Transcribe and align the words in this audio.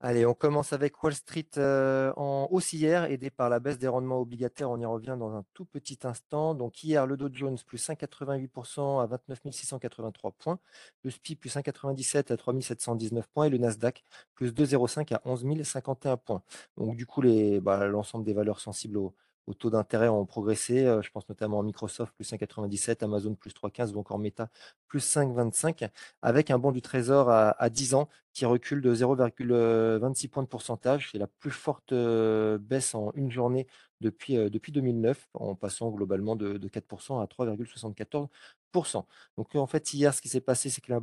Allez, 0.00 0.26
on 0.26 0.34
commence 0.34 0.74
avec 0.74 1.02
Wall 1.02 1.14
Street 1.14 1.48
euh, 1.56 2.12
en 2.16 2.48
hausse 2.50 2.74
hier, 2.74 3.04
aidé 3.04 3.30
par 3.30 3.48
la 3.48 3.60
baisse 3.60 3.78
des 3.78 3.88
rendements 3.88 4.20
obligataires. 4.20 4.70
On 4.70 4.78
y 4.78 4.84
revient 4.84 5.16
dans 5.18 5.34
un 5.34 5.42
tout 5.54 5.64
petit 5.64 5.98
instant. 6.04 6.54
Donc 6.54 6.84
hier, 6.84 7.06
le 7.06 7.16
Dow 7.16 7.30
Jones 7.32 7.56
plus 7.66 7.88
1,88% 7.88 9.02
à 9.02 9.06
29 9.06 9.40
683 9.50 10.32
points, 10.32 10.58
le 11.02 11.10
SPI 11.10 11.34
plus 11.34 11.56
1,97 11.56 12.30
à 12.30 12.36
3 12.36 12.60
719 12.60 13.26
points 13.28 13.46
et 13.46 13.50
le 13.50 13.56
Nasdaq 13.56 14.04
plus 14.34 14.52
2,05 14.52 15.14
à 15.14 15.22
11 15.24 15.62
051 15.62 16.18
points. 16.18 16.42
Donc 16.76 16.96
du 16.96 17.06
coup, 17.06 17.22
bah, 17.62 17.86
l'ensemble 17.86 18.24
des 18.26 18.34
valeurs 18.34 18.60
sensibles 18.60 18.98
au, 18.98 19.14
au 19.46 19.54
taux 19.54 19.70
d'intérêt 19.70 20.08
ont 20.08 20.26
progressé. 20.26 20.84
Euh, 20.84 21.02
je 21.02 21.10
pense 21.10 21.28
notamment 21.28 21.60
à 21.60 21.62
Microsoft, 21.62 22.12
plus 22.14 22.30
5,97, 22.30 23.04
Amazon, 23.04 23.34
plus 23.34 23.52
3,15 23.52 23.94
ou 23.94 23.98
encore 23.98 24.18
Meta, 24.18 24.48
plus 24.88 25.00
5,25, 25.00 25.88
avec 26.22 26.50
un 26.50 26.58
bon 26.58 26.72
du 26.72 26.82
trésor 26.82 27.30
à, 27.30 27.70
10 27.70 27.94
ans 27.94 28.08
qui 28.32 28.44
recule 28.44 28.82
de 28.82 28.94
0,26 28.94 30.28
points 30.28 30.42
de 30.42 30.48
pourcentage. 30.48 31.10
C'est 31.12 31.18
la 31.18 31.26
plus 31.26 31.50
forte 31.50 31.92
euh, 31.92 32.58
baisse 32.58 32.94
en 32.94 33.12
une 33.14 33.30
journée 33.30 33.66
depuis, 34.00 34.36
euh, 34.36 34.50
depuis 34.50 34.72
2009, 34.72 35.28
en 35.34 35.54
passant 35.54 35.90
globalement 35.90 36.36
de, 36.36 36.58
de 36.58 36.68
4% 36.68 37.22
à 37.22 37.26
3,74%. 37.26 38.28
Donc 39.36 39.54
en 39.54 39.66
fait, 39.66 39.92
hier, 39.94 40.12
ce 40.14 40.20
qui 40.20 40.28
s'est 40.28 40.40
passé, 40.40 40.70
c'est 40.70 40.80
que 40.80 40.92
la, 40.92 41.00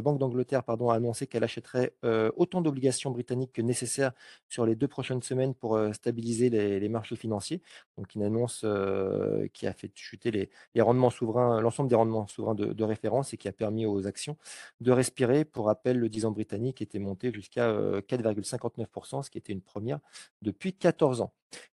Banque 0.00 0.18
d'Angleterre 0.18 0.62
a 0.66 0.94
annoncé 0.94 1.26
qu'elle 1.26 1.44
achèterait 1.44 1.94
euh, 2.04 2.30
autant 2.36 2.60
d'obligations 2.60 3.10
britanniques 3.10 3.52
que 3.52 3.62
nécessaire 3.62 4.12
sur 4.48 4.66
les 4.66 4.74
deux 4.74 4.88
prochaines 4.88 5.22
semaines 5.22 5.54
pour 5.54 5.76
euh, 5.76 5.92
stabiliser 5.92 6.50
les, 6.50 6.88
marchés 6.88 7.16
financiers. 7.16 7.62
Donc 7.96 8.14
une 8.14 8.22
annonce 8.22 8.62
euh, 8.64 9.48
qui 9.52 9.66
a 9.66 9.72
fait 9.72 9.90
chuter 9.94 10.30
les, 10.30 10.80
rendements 10.80 11.10
souverains, 11.10 11.60
l'ensemble 11.60 11.88
des 11.88 11.96
rendements 11.96 12.26
souverains 12.26 12.54
de, 12.54 12.84
référence 12.84 13.32
et 13.32 13.36
qui 13.38 13.48
a 13.48 13.52
permis 13.52 13.86
aux 13.86 14.06
actions 14.06 14.36
de 14.80 14.92
respirer. 14.92 15.44
Pour 15.44 15.66
rappel, 15.66 15.98
le 15.98 16.08
10 16.08 16.26
ans 16.26 16.30
britannique 16.30 16.82
était 16.82 16.98
monté 16.98 17.32
jusqu'à 17.32 17.72
4,59%, 17.72 19.22
ce 19.22 19.30
qui 19.30 19.38
était 19.38 19.52
une 19.52 19.62
première 19.62 20.00
depuis 20.42 20.74
14 20.74 21.22
ans. 21.22 21.32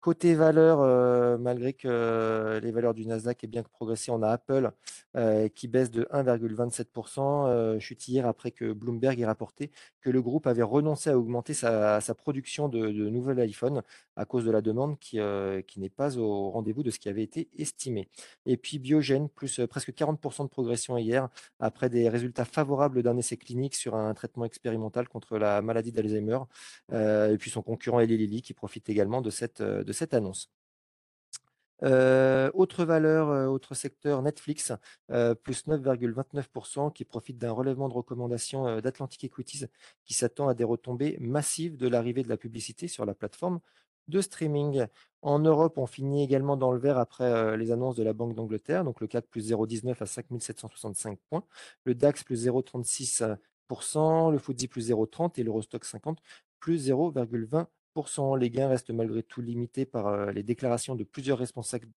Côté 0.05 0.35
valeur, 0.35 0.83
euh, 0.83 1.39
malgré 1.39 1.73
que 1.73 1.89
euh, 1.89 2.61
les 2.61 2.73
valeurs 2.73 2.93
du 2.93 3.07
Nasdaq 3.07 3.43
aient 3.43 3.47
bien 3.47 3.63
progressé, 3.63 4.11
on 4.11 4.23
a 4.23 4.29
Apple 4.29 4.71
euh, 5.17 5.49
qui 5.49 5.67
baisse 5.67 5.91
de 5.91 6.07
1,27%. 6.13 7.81
chute 7.81 8.07
hier 8.07 8.27
après 8.27 8.51
que 8.51 8.75
Bloomberg 8.75 9.19
ait 9.19 9.25
rapporté 9.25 9.71
que 10.03 10.11
le 10.11 10.21
groupe 10.21 10.47
avait 10.47 10.63
renoncé 10.63 11.09
à 11.09 11.17
augmenter 11.17 11.55
sa, 11.55 12.03
production 12.19 12.69
de, 12.69 12.89
de, 12.89 13.09
nouveaux 13.09 13.33
iPhones 13.33 13.81
à 14.17 14.27
cause 14.27 14.45
de 14.45 14.51
la 14.51 14.61
demande 14.61 14.99
qui, 14.99 15.19
qui 15.67 15.81
n'est 15.81 15.89
pas 15.89 16.19
au 16.19 16.51
rendez-vous 16.51 16.83
de 16.83 16.91
ce 16.91 16.99
qui 16.99 17.09
avait 17.09 17.23
été 17.23 17.49
estimé. 17.57 18.07
Et 18.45 18.59
puis 18.59 18.79
Biogen, 18.79 19.29
plus 19.35 19.63
presque 19.71 19.93
40% 19.93 20.43
de 20.43 20.49
progression 20.51 20.99
hier 20.99 21.31
après 21.61 21.89
des 21.89 22.11
résultats 22.11 22.45
favorables 22.45 23.03
d'un 23.03 23.17
essai 23.17 23.39
clinique 23.39 23.75
sur 23.75 23.95
un 23.95 24.13
traitement 24.13 24.45
expérimental 24.45 25.09
contre 25.09 25.39
la 25.39 25.63
maladie 25.63 25.93
d'Alzheimer. 25.93 26.41
et 26.93 27.37
puis 27.39 27.51
son 27.51 27.63
concurrent 27.63 28.01
Eli 28.01 28.19
Lilly 28.19 28.43
qui 28.43 28.53
profite 28.53 28.91
également 28.91 29.23
de 29.23 29.31
cette 29.31 29.63
de 29.65 29.93
cette 29.93 30.15
annonce. 30.15 30.51
Euh, 31.83 32.51
autre 32.55 32.85
valeur, 32.85 33.29
euh, 33.31 33.47
autre 33.47 33.75
secteur, 33.75 34.23
Netflix, 34.23 34.73
euh, 35.11 35.35
plus 35.35 35.67
9,29%, 35.67 36.91
qui 36.93 37.05
profite 37.05 37.37
d'un 37.39 37.51
relèvement 37.53 37.89
de 37.89 37.95
recommandation 37.95 38.81
d'Atlantic 38.81 39.25
Equities, 39.25 39.67
qui 40.05 40.15
s'attend 40.15 40.49
à 40.49 40.55
des 40.55 40.65
retombées 40.65 41.17
massives 41.21 41.77
de 41.77 41.89
l'arrivée 41.89 42.23
de 42.23 42.29
la 42.29 42.37
publicité 42.37 42.89
sur 42.89 43.05
la 43.05 43.15
plateforme 43.15 43.61
de 44.09 44.21
streaming. 44.21 44.87
En 45.23 45.39
Europe, 45.39 45.79
on 45.79 45.87
finit 45.87 46.23
également 46.23 46.57
dans 46.57 46.73
le 46.73 46.79
vert 46.79 46.99
après 46.99 47.57
les 47.57 47.71
annonces 47.73 47.97
de 47.97 48.03
la 48.03 48.13
Banque 48.13 48.35
d'Angleterre, 48.35 48.85
donc 48.85 49.01
le 49.01 49.07
CAC 49.07 49.27
plus 49.27 49.51
0,19 49.51 50.03
à 50.03 50.07
5765 50.07 51.19
points, 51.31 51.45
le 51.85 51.95
DAX 51.95 52.23
plus 52.25 52.47
0,36%, 52.47 54.31
le 54.31 54.39
FTSE 54.39 54.67
plus 54.69 54.91
0,30 54.91 55.41
et 55.41 55.43
l'Eurostock 55.43 55.85
50 55.85 56.19
plus 56.61 56.89
0,20%. 56.89 57.67
Les 58.41 58.51
gains 58.51 58.69
restent 58.69 58.91
malgré 58.91 59.23
tout 59.23 59.41
limités 59.41 59.87
par 59.87 60.09
euh, 60.09 60.33
les 60.33 60.43
déclarations 60.43 60.97
de 60.97 61.05
plusieurs 61.05 61.39
responsables, 61.39 61.89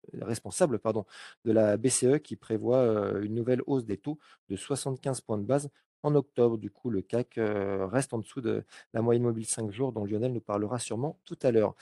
de 1.45 1.51
la 1.51 1.77
BCE 1.77 2.19
qui 2.23 2.35
prévoit 2.35 2.77
euh, 2.77 3.23
une 3.23 3.33
nouvelle 3.33 3.61
hausse 3.65 3.85
des 3.85 3.97
taux 3.97 4.19
de 4.49 4.55
75 4.55 5.21
points 5.21 5.39
de 5.39 5.43
base 5.43 5.69
en 6.03 6.13
octobre. 6.13 6.59
Du 6.59 6.69
coup, 6.69 6.91
le 6.91 7.01
CAC 7.01 7.39
euh, 7.39 7.87
reste 7.87 8.13
en 8.13 8.19
dessous 8.19 8.41
de 8.41 8.63
la 8.93 9.01
moyenne 9.01 9.23
mobile 9.23 9.47
5 9.47 9.71
jours 9.71 9.91
dont 9.91 10.05
Lionel 10.05 10.33
nous 10.33 10.39
parlera 10.41 10.77
sûrement 10.77 11.17
tout 11.25 11.37
à 11.41 11.49
l'heure. 11.51 11.75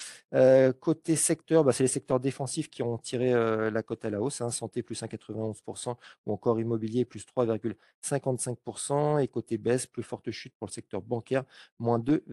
côté 0.80 1.18
secteur, 1.18 1.66
bah, 1.66 1.74
c'est 1.74 1.84
les 1.84 1.90
secteurs 1.90 2.22
défensifs 2.22 2.70
qui 2.70 2.84
ont 2.84 2.98
tiré 2.98 3.34
la 3.70 3.84
cote 3.84 4.06
à 4.06 4.09
la 4.09 4.22
hausse. 4.22 4.40
Hein. 4.40 4.50
santé 4.50 4.81
plus 4.81 5.02
1,91% 5.02 5.98
ou 6.25 6.31
encore 6.31 6.59
immobilier 6.59 7.04
plus 7.04 7.25
3,55%. 7.25 9.22
Et 9.22 9.28
côté 9.28 9.58
baisse, 9.58 9.88
plus 9.88 10.04
forte 10.04 10.31
chute 10.31 10.54
pour 10.58 10.68
le 10.68 10.72
secteur 10.72 11.02
bancaire, 11.02 11.44
moins 11.80 12.00
2, 12.00 12.24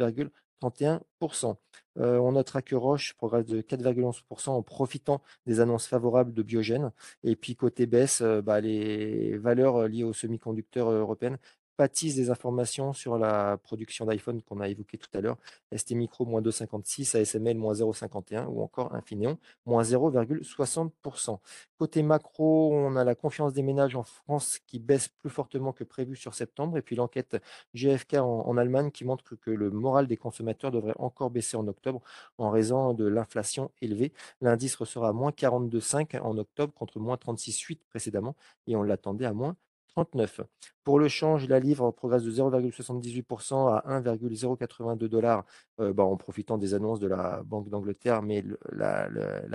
31%. 0.62 1.56
Euh, 1.98 2.18
on 2.18 2.32
notera 2.32 2.62
que 2.62 2.74
Roche 2.74 3.14
progresse 3.14 3.46
de 3.46 3.60
4,11% 3.60 4.50
en 4.50 4.62
profitant 4.62 5.22
des 5.46 5.60
annonces 5.60 5.86
favorables 5.86 6.32
de 6.32 6.42
Biogène. 6.42 6.92
Et 7.24 7.36
puis 7.36 7.54
côté 7.56 7.86
baisse, 7.86 8.22
euh, 8.22 8.40
bah, 8.40 8.60
les 8.60 9.36
valeurs 9.38 9.76
euh, 9.76 9.88
liées 9.88 10.04
aux 10.04 10.12
semi-conducteurs 10.12 10.90
européennes 10.90 11.38
pâtissent 11.76 12.16
des 12.16 12.30
informations 12.30 12.92
sur 12.92 13.18
la 13.18 13.56
production 13.56 14.06
d'iPhone 14.06 14.42
qu'on 14.42 14.60
a 14.60 14.68
évoqué 14.68 14.98
tout 14.98 15.08
à 15.14 15.20
l'heure. 15.20 15.38
ST 15.74 15.92
Micro, 15.92 16.24
moins 16.24 16.40
2,56, 16.40 17.16
ASML, 17.16 17.56
moins 17.56 17.74
0,51 17.74 18.46
ou 18.46 18.62
encore 18.62 18.94
Infineon, 18.94 19.38
moins 19.66 19.82
0,60%. 19.82 21.38
Côté 21.78 22.02
macro, 22.02 22.72
on 22.72 22.96
a 22.96 23.04
la 23.04 23.14
confiance 23.14 23.52
des 23.52 23.62
ménages 23.62 23.96
en 23.96 24.02
France 24.02 24.58
qui 24.66 24.78
baisse 24.78 25.08
plus 25.08 25.30
fortement 25.30 25.72
que 25.72 25.84
prévu 25.84 26.16
sur 26.16 26.34
septembre. 26.34 26.76
Et 26.78 26.82
puis 26.82 26.96
l'enquête 26.96 27.36
GFK 27.74 28.14
en, 28.14 28.56
Allemagne 28.56 28.90
qui 28.90 29.04
montre 29.04 29.24
que, 29.24 29.34
que, 29.34 29.50
le 29.50 29.70
moral 29.70 30.06
des 30.06 30.16
consommateurs 30.16 30.70
devrait 30.70 30.94
encore 30.98 31.30
baisser 31.30 31.56
en 31.56 31.66
octobre 31.66 32.00
en 32.38 32.50
raison 32.50 32.92
de 32.94 33.06
l'inflation 33.06 33.70
élevée. 33.80 34.12
L'indice 34.40 34.74
ressort 34.76 35.06
à 35.06 35.12
moins 35.12 35.30
42,5 35.30 36.20
en 36.20 36.36
octobre 36.38 36.72
contre 36.74 36.98
moins 37.00 37.16
36,8 37.16 37.78
précédemment 37.88 38.36
et 38.66 38.76
on 38.76 38.82
l'attendait 38.82 39.26
à 39.26 39.32
moins 39.32 39.56
39. 39.94 40.40
Pour 40.84 40.98
le 40.98 41.08
change, 41.08 41.48
la 41.48 41.60
livre 41.60 41.90
progresse 41.90 42.22
de 42.24 42.30
0,78% 42.30 43.68
à 43.68 43.82
1,082 43.86 45.08
dollars 45.08 45.44
euh, 45.80 45.92
bah, 45.92 46.04
en 46.04 46.16
profitant 46.16 46.58
des 46.58 46.74
annonces 46.74 46.98
de 46.98 47.06
la 47.06 47.42
Banque 47.44 47.68
d'Angleterre, 47.68 48.22
mais 48.22 48.44
la, 48.70 49.08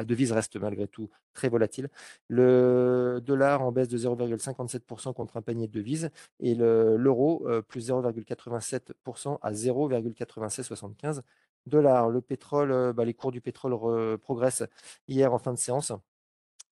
devise 0.06 0.32
reste 0.32 0.56
malgré 0.58 0.88
tout 0.88 1.10
très 1.34 1.50
volatile. 1.50 1.90
Le 2.28 3.20
dollar 3.24 3.62
en 3.62 3.72
baisse 3.72 3.90
de 3.90 3.98
0,57% 3.98 5.14
contre 5.14 5.38
un 5.38 5.42
panier 5.42 5.68
de 5.68 5.74
devises 5.74 6.10
et 6.40 6.56
l'euro 6.56 7.44
euh, 7.48 7.62
plus 7.62 7.90
0,87% 7.90 9.40
à 9.42 9.52
0,9675 9.52 11.22
dollars. 11.66 12.10
Le 12.10 12.22
pétrole, 12.22 12.72
euh, 12.72 12.94
bah, 12.94 13.06
les 13.06 13.14
cours 13.14 13.32
du 13.32 13.42
pétrole 13.42 14.18
progressent 14.20 14.64
hier 15.08 15.34
en 15.34 15.40
fin 15.40 15.54
de 15.54 15.60
séance 15.60 15.92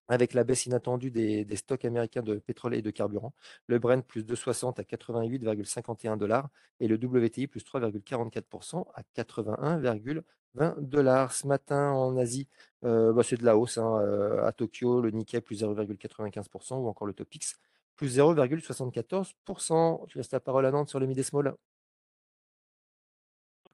avec 0.07 0.33
la 0.33 0.43
baisse 0.43 0.65
inattendue 0.65 1.11
des, 1.11 1.55
stocks 1.55 1.85
américains 1.85 2.21
de 2.21 2.35
pétrole 2.35 2.75
et 2.75 2.81
de 2.81 2.91
carburant. 2.91 3.33
Le 3.67 3.79
Brent 3.79 4.05
plus 4.05 4.23
2,60 4.23 4.79
à 4.79 4.83
88,51 4.83 6.17
dollars 6.17 6.49
et 6.79 6.87
le 6.87 6.95
WTI 6.95 7.47
plus 7.47 7.63
3,44% 7.63 8.85
à 8.93 9.01
81,20 9.15 10.79
dollars. 10.81 11.33
Ce 11.33 11.47
matin 11.47 11.91
en 11.91 12.17
Asie, 12.17 12.47
euh, 12.83 13.13
bah, 13.13 13.23
c'est 13.23 13.37
de 13.37 13.45
la 13.45 13.57
hausse. 13.57 13.77
Hein, 13.77 13.99
euh, 14.01 14.45
à 14.45 14.51
Tokyo, 14.51 15.01
le 15.01 15.11
Nikkei 15.11 15.41
plus 15.41 15.61
0,95% 15.63 16.75
ou 16.75 16.87
encore 16.87 17.07
le 17.07 17.13
Topix 17.13 17.55
plus 17.95 18.17
0,74%. 18.17 20.05
Je 20.07 20.17
laisse 20.17 20.31
la 20.31 20.39
parole 20.39 20.65
à 20.65 20.71
Nantes 20.71 20.89
sur 20.89 20.99
le 20.99 21.07
mid 21.07 21.21
small. 21.23 21.55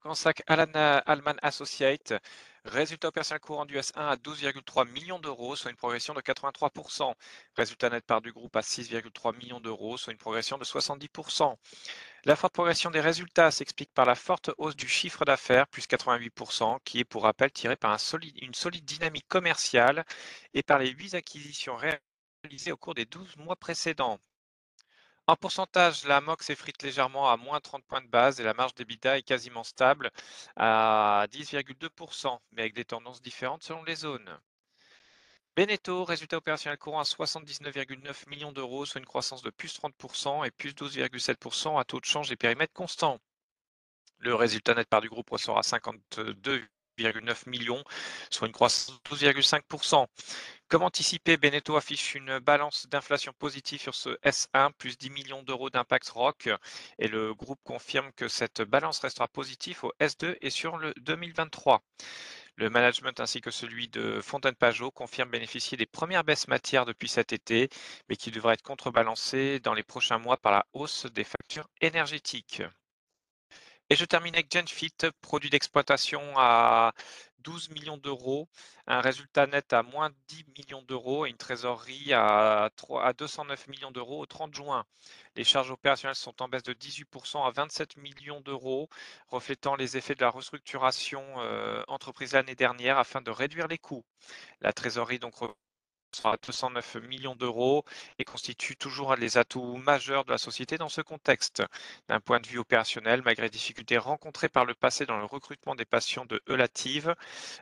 Cansac 0.02 0.42
Alana 0.48 0.98
Alman 0.98 1.38
Associate, 1.44 2.14
résultat 2.66 3.08
opérationnel 3.08 3.40
courant 3.40 3.66
du 3.66 3.78
S1 3.78 3.94
à 3.96 4.16
12,3 4.16 4.88
millions 4.90 5.20
d'euros, 5.20 5.56
soit 5.56 5.72
une 5.72 5.78
progression 5.78 6.14
de 6.14 6.22
83%. 6.22 7.14
Résultat 7.56 7.90
net 7.90 8.06
part 8.06 8.22
du 8.22 8.32
groupe 8.32 8.56
à 8.56 8.62
6,3 8.62 9.36
millions 9.38 9.60
d'euros, 9.60 9.98
soit 9.98 10.14
une 10.14 10.20
progression 10.20 10.58
de 10.58 10.64
70%. 10.64 11.56
La 12.26 12.36
forte 12.36 12.54
progression 12.54 12.92
des 12.92 13.02
résultats 13.02 13.52
s'explique 13.52 13.94
par 13.94 14.06
la 14.06 14.16
forte 14.16 14.52
hausse 14.58 14.76
du 14.76 14.88
chiffre 14.88 15.26
d'affaires, 15.26 15.68
plus 15.68 15.84
88%, 15.88 16.78
qui 16.84 17.00
est 17.00 17.04
pour 17.04 17.24
rappel 17.24 17.52
tiré 17.52 17.76
par 17.76 17.98
une 18.42 18.54
solide 18.54 18.86
dynamique 18.86 19.28
commerciale 19.28 20.06
et 20.54 20.64
par 20.64 20.80
les 20.80 20.90
8 20.90 21.16
acquisitions 21.16 21.76
réalisées 21.78 22.72
au 22.72 22.78
cours 22.78 22.94
des 22.94 23.06
12 23.06 23.38
mois 23.38 23.56
précédents. 23.56 24.20
En 25.28 25.36
pourcentage, 25.36 26.04
la 26.06 26.20
MOX 26.20 26.46
s'effrite 26.46 26.82
légèrement 26.84 27.30
à 27.30 27.38
moins 27.38 27.60
30 27.60 27.84
points 27.86 28.02
de 28.02 28.08
base 28.08 28.40
et 28.40 28.44
la 28.44 28.54
marge 28.54 28.74
d'EBITDA 28.76 29.20
est 29.20 29.24
quasiment 29.24 29.64
stable 29.64 30.12
à 30.56 31.26
10,2%, 31.32 32.40
mais 32.52 32.64
avec 32.64 32.74
des 32.74 32.86
tendances 32.86 33.22
différentes 33.22 33.64
selon 33.64 33.84
les 33.84 33.96
zones. 33.96 34.40
Beneteau, 35.56 36.06
résultat 36.06 36.38
opérationnel 36.38 36.78
courant 36.78 37.02
à 37.02 37.04
79,9 37.04 38.30
millions 38.30 38.52
d'euros, 38.52 38.86
soit 38.86 39.00
une 39.00 39.06
croissance 39.06 39.42
de 39.42 39.50
plus 39.50 39.80
30% 39.80 40.46
et 40.46 40.52
plus 40.52 40.72
12,7% 40.72 41.80
à 41.80 41.84
taux 41.84 42.00
de 42.00 42.06
change 42.06 42.32
et 42.32 42.38
périmètre 42.38 42.74
constant. 42.74 43.20
Le 44.20 44.34
résultat 44.34 44.76
net 44.76 44.88
par 44.88 45.02
du 45.02 45.10
groupe 45.10 45.30
ressort 45.30 45.58
à 45.58 45.62
52,9 45.62 47.50
millions, 47.50 47.84
soit 48.30 48.48
une 48.48 48.54
croissance 48.54 48.98
de 49.04 49.16
12,5%. 49.16 50.08
Comme 50.72 50.84
anticipé, 50.84 51.36
Beneteau 51.36 51.76
affiche 51.76 52.16
une 52.16 52.40
balance 52.40 52.88
d'inflation 52.88 53.34
positive 53.34 53.82
sur 53.82 53.94
ce 53.94 54.12
S1, 54.24 54.72
plus 54.72 54.98
10 54.98 55.10
millions 55.10 55.44
d'euros 55.44 55.70
d'impact 55.70 56.08
ROC, 56.08 56.48
et 56.98 57.10
le 57.10 57.34
groupe 57.34 57.60
confirme 57.66 58.14
que 58.14 58.30
cette 58.30 58.62
balance 58.62 59.00
restera 59.00 59.28
positive 59.28 59.84
au 59.84 59.92
S2 60.00 60.38
et 60.40 60.50
sur 60.50 60.78
le 60.78 60.94
2023. 61.02 61.84
Le 62.56 62.70
management 62.70 63.20
ainsi 63.20 63.42
que 63.42 63.52
celui 63.52 63.90
de 63.90 64.22
Fontaine-Pajot 64.22 64.92
confirment 64.92 65.32
bénéficier 65.32 65.78
des 65.78 65.86
premières 65.86 66.24
baisses 66.24 66.48
matières 66.48 66.86
depuis 66.86 67.10
cet 67.10 67.34
été, 67.34 67.68
mais 68.08 68.16
qui 68.16 68.32
devraient 68.32 68.54
être 68.54 68.62
contrebalancées 68.62 69.60
dans 69.60 69.74
les 69.74 69.84
prochains 69.84 70.20
mois 70.20 70.38
par 70.38 70.54
la 70.54 70.66
hausse 70.72 71.06
des 71.08 71.26
factures 71.26 71.68
énergétiques. 71.82 72.64
Et 73.92 73.96
je 73.98 74.06
termine 74.06 74.36
avec 74.36 74.50
Genfit, 74.50 74.96
produit 75.20 75.50
d'exploitation 75.50 76.22
à 76.38 76.94
12 77.44 77.70
millions 77.70 77.98
d'euros, 77.98 78.48
un 78.88 79.02
résultat 79.02 79.48
net 79.48 79.74
à 79.74 79.84
moins 79.84 80.10
10 80.28 80.46
millions 80.58 80.82
d'euros 80.82 81.26
et 81.26 81.30
une 81.30 81.38
trésorerie 81.38 82.14
à, 82.14 82.70
209 83.18 83.68
millions 83.68 83.92
d'euros 83.92 84.22
au 84.22 84.26
30 84.26 84.54
juin. 84.54 84.86
Les 85.36 85.44
charges 85.44 85.72
opérationnelles 85.72 86.16
sont 86.16 86.42
en 86.42 86.48
baisse 86.48 86.64
de 86.64 86.74
18% 86.74 87.46
à 87.46 87.52
27 87.52 87.98
millions 87.98 88.42
d'euros, 88.42 88.90
reflétant 89.28 89.76
les 89.76 89.98
effets 89.98 90.16
de 90.16 90.22
la 90.22 90.30
restructuration 90.30 91.24
euh, 91.38 91.84
entreprise 91.88 92.34
l'année 92.34 92.56
dernière 92.56 92.98
afin 92.98 93.22
de 93.22 93.32
réduire 93.32 93.68
les 93.68 93.78
coûts. 93.78 94.06
La 94.62 94.74
trésorerie 94.74 95.20
donc 95.20 95.36
sera 96.16 96.34
à 96.34 96.38
209 96.38 96.96
millions 97.08 97.36
d'euros 97.36 97.86
et 98.20 98.24
constitue 98.24 98.76
toujours 98.76 99.12
un 99.14 99.18
des 99.18 99.38
atouts 99.38 99.78
majeurs 99.78 100.26
de 100.26 100.32
la 100.32 100.38
société 100.38 100.78
dans 100.78 100.90
ce 100.90 101.02
contexte. 101.02 101.64
D'un 102.08 102.20
point 102.20 102.40
de 102.40 102.48
vue 102.48 102.60
opérationnel, 102.60 103.22
malgré 103.24 103.44
les 103.44 103.50
difficultés 103.50 103.98
rencontrées 103.98 104.50
par 104.50 104.66
le 104.66 104.74
passé 104.74 105.06
dans 105.06 105.18
le 105.18 105.26
recrutement 105.26 105.76
des 105.76 105.86
patients 105.86 106.26
de 106.26 106.42
Eulative, 106.50 107.16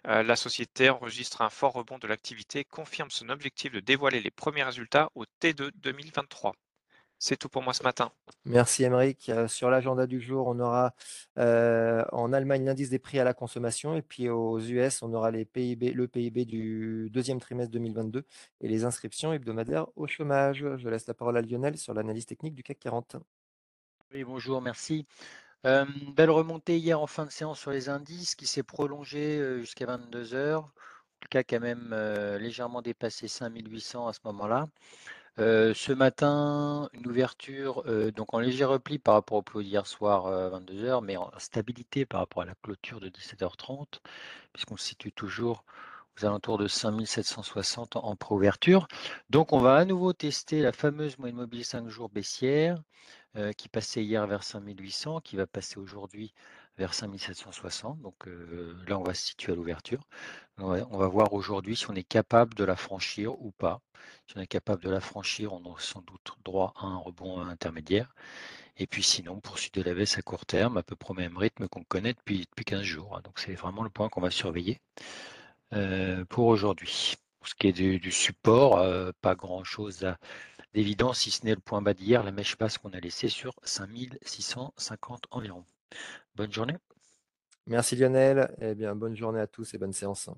euh, 0.07 0.23
la 0.23 0.35
société 0.35 0.89
enregistre 0.89 1.41
un 1.41 1.49
fort 1.49 1.73
rebond 1.73 1.97
de 1.97 2.07
l'activité 2.07 2.59
et 2.59 2.65
confirme 2.65 3.09
son 3.11 3.29
objectif 3.29 3.71
de 3.71 3.79
dévoiler 3.79 4.21
les 4.21 4.31
premiers 4.31 4.63
résultats 4.63 5.09
au 5.15 5.25
T2 5.41 5.71
2023. 5.75 6.53
C'est 7.21 7.35
tout 7.35 7.49
pour 7.49 7.61
moi 7.61 7.73
ce 7.73 7.83
matin. 7.83 8.13
Merci 8.45 8.85
Émeric. 8.85 9.27
Euh, 9.27 9.49
sur 9.49 9.69
l'agenda 9.69 10.07
du 10.07 10.21
jour, 10.21 10.47
on 10.47 10.57
aura 10.61 10.93
euh, 11.37 12.05
en 12.13 12.31
Allemagne 12.31 12.63
l'indice 12.63 12.89
des 12.89 12.97
prix 12.97 13.19
à 13.19 13.25
la 13.25 13.33
consommation 13.33 13.93
et 13.97 14.01
puis 14.01 14.29
aux 14.29 14.57
US, 14.57 15.01
on 15.01 15.13
aura 15.13 15.29
les 15.29 15.43
PIB, 15.43 15.91
le 15.91 16.07
PIB 16.07 16.45
du 16.45 17.09
deuxième 17.11 17.41
trimestre 17.41 17.73
2022 17.73 18.23
et 18.61 18.67
les 18.69 18.85
inscriptions 18.85 19.33
hebdomadaires 19.33 19.87
au 19.97 20.07
chômage. 20.07 20.65
Je 20.77 20.87
laisse 20.87 21.07
la 21.07 21.13
parole 21.13 21.35
à 21.35 21.41
Lionel 21.41 21.77
sur 21.77 21.93
l'analyse 21.93 22.25
technique 22.25 22.55
du 22.55 22.63
CAC 22.63 22.79
40. 22.79 23.17
Oui, 24.13 24.23
bonjour, 24.23 24.61
merci. 24.61 25.05
Euh, 25.65 25.85
belle 26.15 26.29
remontée 26.29 26.77
hier 26.77 27.01
en 27.01 27.07
fin 27.07 27.25
de 27.25 27.31
séance 27.31 27.59
sur 27.59 27.71
les 27.71 27.89
indices 27.89 28.33
qui 28.33 28.47
s'est 28.47 28.63
prolongée 28.63 29.59
jusqu'à 29.59 29.87
22 29.87 30.35
heures. 30.35 30.71
Le 31.21 31.27
CAC 31.27 31.51
a 31.51 31.59
même 31.59 31.93
légèrement 32.39 32.81
dépassé 32.81 33.27
5800 33.27 34.07
à 34.07 34.13
ce 34.13 34.19
moment-là. 34.23 34.67
Euh, 35.39 35.73
ce 35.73 35.93
matin, 35.93 36.89
une 36.91 37.07
ouverture 37.07 37.83
euh, 37.87 38.11
donc 38.11 38.33
en 38.33 38.39
léger 38.39 38.65
repli 38.65 38.99
par 38.99 39.13
rapport 39.13 39.37
au 39.37 39.41
plus 39.41 39.63
d'hier 39.63 39.87
soir 39.87 40.29
22h, 40.51 40.97
euh, 40.97 41.01
mais 41.01 41.15
en 41.15 41.31
stabilité 41.37 42.05
par 42.05 42.19
rapport 42.19 42.41
à 42.43 42.45
la 42.45 42.55
clôture 42.61 42.99
de 42.99 43.07
17h30, 43.07 44.01
puisqu'on 44.51 44.75
se 44.75 44.85
situe 44.85 45.13
toujours 45.13 45.63
aux 46.17 46.25
alentours 46.25 46.57
de 46.57 46.67
5760 46.67 47.95
en 47.95 48.17
pré-ouverture. 48.17 48.89
Donc 49.29 49.53
on 49.53 49.59
va 49.59 49.75
à 49.75 49.85
nouveau 49.85 50.11
tester 50.11 50.61
la 50.61 50.73
fameuse 50.73 51.17
moyenne 51.17 51.37
mobile 51.37 51.63
5 51.63 51.87
jours 51.87 52.09
baissière 52.09 52.81
qui 53.57 53.69
passait 53.69 54.03
hier 54.03 54.25
vers 54.27 54.43
5800, 54.43 55.21
qui 55.21 55.35
va 55.37 55.45
passer 55.47 55.77
aujourd'hui 55.79 56.33
vers 56.79 56.93
5760. 56.93 58.01
Donc 58.01 58.25
là, 58.87 58.97
on 58.97 59.03
va 59.03 59.13
se 59.13 59.27
situer 59.27 59.51
à 59.51 59.55
l'ouverture. 59.55 59.99
On, 60.57 60.97
va 60.97 61.07
voir 61.07 61.33
aujourd'hui 61.33 61.75
si 61.75 61.89
on 61.89 61.93
est 61.93 62.03
capable 62.03 62.53
de 62.55 62.63
la 62.63 62.75
franchir 62.75 63.39
ou 63.41 63.51
pas. 63.51 63.81
Si 64.27 64.37
on 64.37 64.41
est 64.41 64.47
capable 64.47 64.81
de 64.81 64.89
la 64.89 65.01
franchir, 65.01 65.53
on 65.53 65.73
a 65.73 65.79
sans 65.79 66.01
doute 66.01 66.31
droit 66.43 66.73
à 66.77 66.85
un 66.85 66.97
rebond 66.97 67.41
intermédiaire. 67.41 68.15
Et 68.77 68.87
puis 68.87 69.03
sinon, 69.03 69.41
poursuite 69.41 69.75
de 69.75 69.81
la 69.81 69.93
baisse 69.93 70.17
à 70.17 70.21
court 70.21 70.45
terme, 70.45 70.77
à 70.77 70.83
peu 70.83 70.95
près 70.95 71.11
au 71.11 71.15
même 71.15 71.37
rythme 71.37 71.67
qu'on 71.67 71.83
connaît 71.83 72.13
depuis, 72.13 72.47
depuis 72.49 72.65
15 72.65 72.81
jours. 72.81 73.21
Donc 73.23 73.39
c'est 73.39 73.55
vraiment 73.55 73.83
le 73.83 73.89
point 73.89 74.07
qu'on 74.09 74.21
va 74.21 74.31
surveiller 74.31 74.79
pour 76.29 76.47
aujourd'hui. 76.47 77.15
Pour 77.39 77.47
ce 77.47 77.55
qui 77.55 77.67
est 77.67 77.73
du, 77.73 78.11
support, 78.11 78.81
pas 79.21 79.35
grand-chose 79.35 80.05
d'évident, 80.73 81.13
si 81.13 81.31
ce 81.31 81.45
n'est 81.45 81.55
le 81.55 81.61
point 81.61 81.81
bas 81.81 81.93
d'hier, 81.93 82.23
la 82.23 82.31
mèche 82.31 82.57
basse 82.57 82.77
qu'on 82.77 82.91
a 82.91 82.99
laissée 82.99 83.29
sur 83.29 83.53
5650 83.63 85.27
environ. 85.31 85.65
Bonne 86.35 86.51
journée. 86.51 86.77
Merci 87.67 87.95
Lionel. 87.95 88.55
Eh 88.61 88.75
bien, 88.75 88.95
bonne 88.95 89.15
journée 89.15 89.39
à 89.39 89.47
tous 89.47 89.73
et 89.73 89.77
bonne 89.77 89.93
séance. 89.93 90.29